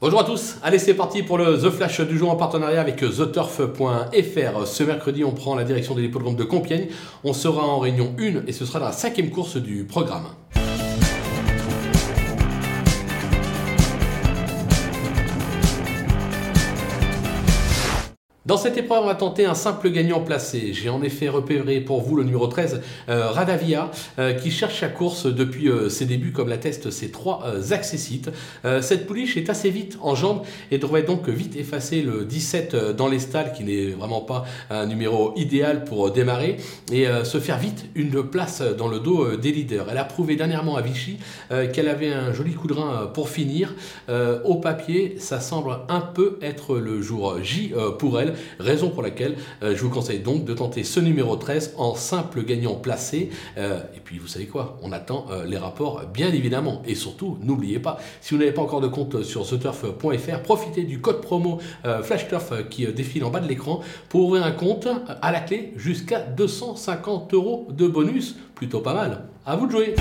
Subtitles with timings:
[0.00, 2.96] Bonjour à tous, allez c'est parti pour le The Flash du jour en partenariat avec
[2.96, 4.66] TheTurf.fr.
[4.66, 6.88] Ce mercredi on prend la direction de l'hippodrome de Compiègne,
[7.22, 10.26] on sera en réunion 1 et ce sera la cinquième course du programme.
[18.46, 20.74] Dans cette épreuve, on va tenter un simple gagnant placé.
[20.74, 24.88] J'ai en effet repéré pour vous le numéro 13, euh, Radavia, euh, qui cherche sa
[24.88, 28.30] course depuis euh, ses débuts, comme l'attestent ses trois accessites.
[28.82, 33.08] cette pouliche est assez vite en jambes et devrait donc vite effacer le 17 dans
[33.08, 36.58] les stalles, qui n'est vraiment pas un numéro idéal pour démarrer,
[36.92, 39.86] et se faire vite une place dans le dos des leaders.
[39.90, 41.18] Elle a prouvé dernièrement à Vichy
[41.72, 43.74] qu'elle avait un joli coup de rein pour finir.
[44.44, 49.36] au papier, ça semble un peu être le jour J pour elle raison pour laquelle
[49.62, 53.30] euh, je vous conseille donc de tenter ce numéro 13 en simple gagnant placé.
[53.58, 56.82] Euh, et puis vous savez quoi, on attend euh, les rapports bien évidemment.
[56.86, 61.00] Et surtout, n'oubliez pas, si vous n'avez pas encore de compte sur theturf.fr, profitez du
[61.00, 61.60] code promo
[62.02, 64.88] FlashTurf qui défile en bas de l'écran pour ouvrir un compte
[65.22, 68.36] à la clé jusqu'à 250 euros de bonus.
[68.54, 69.24] Plutôt pas mal.
[69.46, 69.94] À vous de jouer